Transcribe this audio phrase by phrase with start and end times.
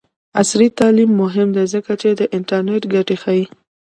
[0.39, 3.45] عصري تعلیم مهم دی ځکه چې د انټرنټ ګټې ښيي.